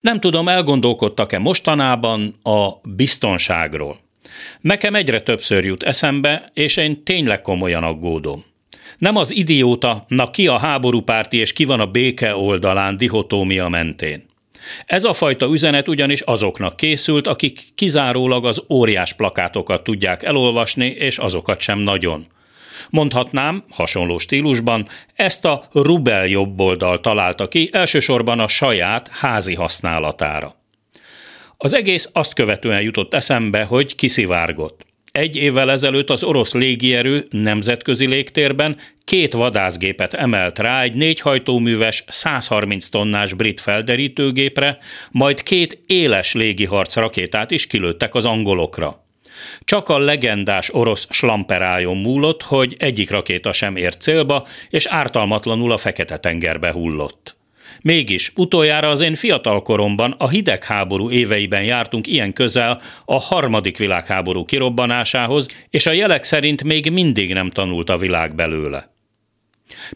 Nem 0.00 0.20
tudom, 0.20 0.48
elgondolkodtak-e 0.48 1.38
mostanában 1.38 2.34
a 2.42 2.68
biztonságról. 2.82 3.98
Nekem 4.60 4.94
egyre 4.94 5.20
többször 5.20 5.64
jut 5.64 5.82
eszembe, 5.82 6.50
és 6.54 6.76
én 6.76 7.04
tényleg 7.04 7.42
komolyan 7.42 7.82
aggódom. 7.82 8.44
Nem 8.98 9.16
az 9.16 9.36
idióta, 9.36 10.04
na 10.08 10.30
ki 10.30 10.46
a 10.46 10.58
háborúpárti 10.58 11.38
és 11.38 11.52
ki 11.52 11.64
van 11.64 11.80
a 11.80 11.86
béke 11.86 12.36
oldalán 12.36 12.96
dihotómia 12.96 13.68
mentén. 13.68 14.28
Ez 14.86 15.04
a 15.04 15.12
fajta 15.12 15.46
üzenet 15.46 15.88
ugyanis 15.88 16.20
azoknak 16.20 16.76
készült, 16.76 17.26
akik 17.26 17.60
kizárólag 17.74 18.46
az 18.46 18.62
óriás 18.68 19.12
plakátokat 19.12 19.84
tudják 19.84 20.22
elolvasni, 20.22 20.86
és 20.86 21.18
azokat 21.18 21.60
sem 21.60 21.78
nagyon. 21.78 22.26
Mondhatnám, 22.90 23.64
hasonló 23.70 24.18
stílusban, 24.18 24.88
ezt 25.14 25.44
a 25.44 25.68
Rubel 25.72 26.26
jobboldal 26.26 27.00
találta 27.00 27.48
ki 27.48 27.70
elsősorban 27.72 28.40
a 28.40 28.48
saját 28.48 29.08
házi 29.08 29.54
használatára. 29.54 30.54
Az 31.56 31.74
egész 31.74 32.10
azt 32.12 32.34
követően 32.34 32.82
jutott 32.82 33.14
eszembe, 33.14 33.62
hogy 33.62 33.94
kiszivárgott. 33.94 34.88
Egy 35.12 35.36
évvel 35.36 35.70
ezelőtt 35.70 36.10
az 36.10 36.22
orosz 36.22 36.54
légierő 36.54 37.26
nemzetközi 37.30 38.06
légtérben 38.06 38.76
két 39.04 39.32
vadászgépet 39.32 40.14
emelt 40.14 40.58
rá 40.58 40.82
egy 40.82 40.94
négyhajtóműves 40.94 42.04
130 42.08 42.88
tonnás 42.88 43.34
brit 43.34 43.60
felderítőgépre, 43.60 44.78
majd 45.10 45.42
két 45.42 45.80
éles 45.86 46.32
légiharc 46.32 46.94
rakétát 46.96 47.50
is 47.50 47.66
kilőttek 47.66 48.14
az 48.14 48.24
angolokra. 48.24 49.04
Csak 49.64 49.88
a 49.88 49.98
legendás 49.98 50.70
orosz 50.72 51.06
slamperájon 51.10 51.96
múlott, 51.96 52.42
hogy 52.42 52.76
egyik 52.78 53.10
rakéta 53.10 53.52
sem 53.52 53.76
ért 53.76 54.00
célba, 54.00 54.46
és 54.70 54.86
ártalmatlanul 54.86 55.72
a 55.72 55.76
Fekete-tengerbe 55.76 56.70
hullott. 56.70 57.38
Mégis 57.82 58.32
utoljára 58.36 58.88
az 58.88 59.00
én 59.00 59.14
fiatal 59.14 59.62
koromban 59.62 60.14
a 60.18 60.28
hidegháború 60.28 61.10
éveiben 61.10 61.64
jártunk 61.64 62.06
ilyen 62.06 62.32
közel 62.32 62.80
a 63.04 63.20
harmadik 63.20 63.78
világháború 63.78 64.44
kirobbanásához, 64.44 65.48
és 65.70 65.86
a 65.86 65.92
jelek 65.92 66.24
szerint 66.24 66.64
még 66.64 66.90
mindig 66.90 67.32
nem 67.32 67.50
tanult 67.50 67.90
a 67.90 67.98
világ 67.98 68.34
belőle. 68.34 68.90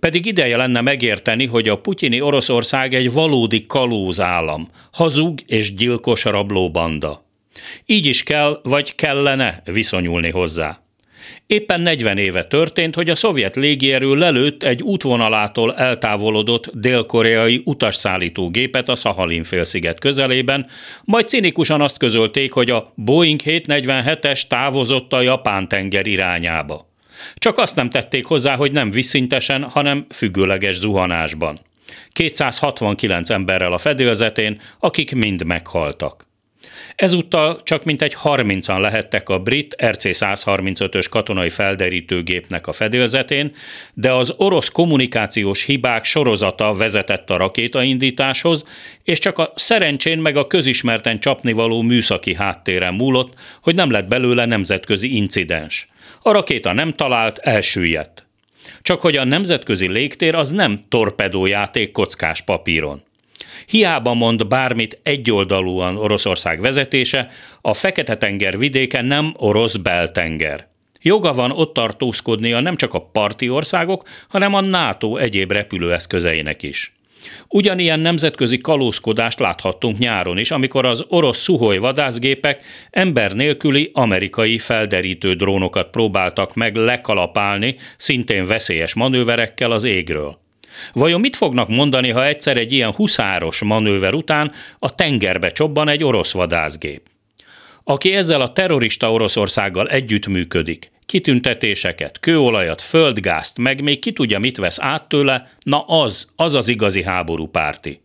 Pedig 0.00 0.26
ideje 0.26 0.56
lenne 0.56 0.80
megérteni, 0.80 1.46
hogy 1.46 1.68
a 1.68 1.78
putyini 1.78 2.20
Oroszország 2.20 2.94
egy 2.94 3.12
valódi 3.12 3.66
kalózállam, 3.66 4.68
hazug 4.92 5.38
és 5.46 5.74
gyilkos 5.74 6.24
rablóbanda. 6.24 7.21
Így 7.86 8.06
is 8.06 8.22
kell, 8.22 8.60
vagy 8.62 8.94
kellene 8.94 9.62
viszonyulni 9.64 10.30
hozzá. 10.30 10.82
Éppen 11.46 11.80
40 11.80 12.18
éve 12.18 12.44
történt, 12.44 12.94
hogy 12.94 13.10
a 13.10 13.14
szovjet 13.14 13.56
légierő 13.56 14.14
lelőtt 14.14 14.62
egy 14.62 14.82
útvonalától 14.82 15.74
eltávolodott 15.74 16.70
dél-koreai 16.74 17.62
utasszállító 17.64 18.50
gépet 18.50 18.88
a 18.88 18.94
Szahalin 18.94 19.44
félsziget 19.44 19.98
közelében, 19.98 20.66
majd 21.04 21.28
cinikusan 21.28 21.80
azt 21.80 21.98
közölték, 21.98 22.52
hogy 22.52 22.70
a 22.70 22.92
Boeing 22.94 23.40
747-es 23.44 24.46
távozott 24.46 25.12
a 25.12 25.20
Japán 25.20 25.68
tenger 25.68 26.06
irányába. 26.06 26.90
Csak 27.34 27.58
azt 27.58 27.76
nem 27.76 27.90
tették 27.90 28.24
hozzá, 28.26 28.54
hogy 28.54 28.72
nem 28.72 28.90
visszintesen, 28.90 29.62
hanem 29.62 30.06
függőleges 30.10 30.76
zuhanásban. 30.76 31.58
269 32.12 33.30
emberrel 33.30 33.72
a 33.72 33.78
fedélzetén, 33.78 34.60
akik 34.78 35.14
mind 35.14 35.44
meghaltak. 35.44 36.30
Ezúttal 36.94 37.60
csak 37.62 37.84
mintegy 37.84 38.16
30-an 38.24 38.80
lehettek 38.80 39.28
a 39.28 39.38
brit 39.38 39.76
RC-135-ös 39.84 41.06
katonai 41.10 41.50
felderítőgépnek 41.50 42.66
a 42.66 42.72
fedélzetén, 42.72 43.52
de 43.94 44.12
az 44.12 44.34
orosz 44.36 44.68
kommunikációs 44.68 45.64
hibák 45.64 46.04
sorozata 46.04 46.74
vezetett 46.74 47.30
a 47.30 47.36
rakétaindításhoz, 47.36 48.64
és 49.04 49.18
csak 49.18 49.38
a 49.38 49.52
szerencsén 49.54 50.18
meg 50.18 50.36
a 50.36 50.46
közismerten 50.46 51.18
csapnivaló 51.18 51.82
műszaki 51.82 52.34
háttéren 52.34 52.94
múlott, 52.94 53.34
hogy 53.62 53.74
nem 53.74 53.90
lett 53.90 54.08
belőle 54.08 54.44
nemzetközi 54.44 55.16
incidens. 55.16 55.88
A 56.22 56.32
rakéta 56.32 56.72
nem 56.72 56.94
talált, 56.94 57.38
elsüllyedt. 57.38 58.26
Csak 58.82 59.00
hogy 59.00 59.16
a 59.16 59.24
nemzetközi 59.24 59.88
légtér 59.88 60.34
az 60.34 60.50
nem 60.50 60.84
torpedójáték 60.88 61.92
kockás 61.92 62.40
papíron. 62.40 63.02
Hiába 63.66 64.14
mond 64.14 64.46
bármit 64.46 65.00
egyoldalúan 65.02 65.96
Oroszország 65.96 66.60
vezetése, 66.60 67.30
a 67.60 67.74
Fekete-tenger 67.74 68.58
vidéke 68.58 69.02
nem 69.02 69.34
orosz 69.36 69.76
beltenger. 69.76 70.70
Joga 71.02 71.32
van 71.34 71.50
ott 71.50 71.74
tartózkodnia 71.74 72.60
nem 72.60 72.76
csak 72.76 72.94
a 72.94 73.00
parti 73.00 73.48
országok, 73.48 74.08
hanem 74.28 74.54
a 74.54 74.60
NATO 74.60 75.16
egyéb 75.16 75.52
repülőeszközeinek 75.52 76.62
is. 76.62 76.92
Ugyanilyen 77.48 78.00
nemzetközi 78.00 78.58
kalózkodást 78.58 79.40
láthattunk 79.40 79.98
nyáron 79.98 80.38
is, 80.38 80.50
amikor 80.50 80.86
az 80.86 81.04
orosz 81.08 81.38
szuhoj 81.38 81.78
vadászgépek 81.78 82.64
ember 82.90 83.32
nélküli 83.32 83.90
amerikai 83.92 84.58
felderítő 84.58 85.34
drónokat 85.34 85.90
próbáltak 85.90 86.54
meg 86.54 86.76
lekalapálni 86.76 87.76
szintén 87.96 88.46
veszélyes 88.46 88.94
manőverekkel 88.94 89.70
az 89.70 89.84
égről. 89.84 90.41
Vajon 90.92 91.20
mit 91.20 91.36
fognak 91.36 91.68
mondani, 91.68 92.10
ha 92.10 92.26
egyszer 92.26 92.56
egy 92.56 92.72
ilyen 92.72 92.92
huszáros 92.92 93.62
manőver 93.62 94.14
után 94.14 94.52
a 94.78 94.94
tengerbe 94.94 95.50
csobban 95.50 95.88
egy 95.88 96.04
orosz 96.04 96.32
vadászgép? 96.32 97.02
Aki 97.84 98.14
ezzel 98.14 98.40
a 98.40 98.52
terrorista 98.52 99.12
Oroszországgal 99.12 99.88
együttműködik, 99.88 100.90
kitüntetéseket, 101.06 102.20
kőolajat, 102.20 102.80
földgázt, 102.80 103.58
meg 103.58 103.82
még 103.82 103.98
ki 103.98 104.12
tudja, 104.12 104.38
mit 104.38 104.56
vesz 104.56 104.80
át 104.80 105.08
tőle, 105.08 105.50
na 105.60 105.80
az, 105.80 106.32
az 106.36 106.54
az 106.54 106.68
igazi 106.68 107.02
háború 107.02 107.46
párti. 107.46 108.00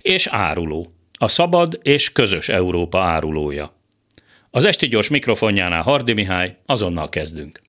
És 0.00 0.26
áruló. 0.26 0.92
A 1.18 1.28
szabad 1.28 1.78
és 1.82 2.12
közös 2.12 2.48
Európa 2.48 3.00
árulója. 3.00 3.74
Az 4.50 4.64
esti 4.64 4.88
gyors 4.88 5.08
mikrofonjánál 5.08 5.82
Hardi 5.82 6.12
Mihály, 6.12 6.56
azonnal 6.66 7.08
kezdünk. 7.08 7.62